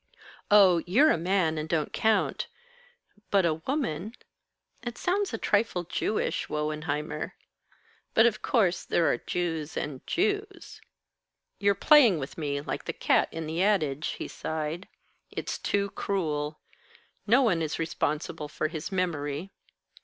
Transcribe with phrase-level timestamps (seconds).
[0.49, 2.47] Oh, you're a man, and don't count.
[3.29, 4.15] But a woman?
[4.81, 7.33] It sounds a trifle Jewish, Wohenheimer.
[8.15, 10.81] But of course there are Jews and Jews."
[11.59, 14.87] "You're playing with me like the cat in the adage," he sighed.
[15.29, 16.57] "It's too cruel.
[17.27, 19.51] No one is responsible for his memory."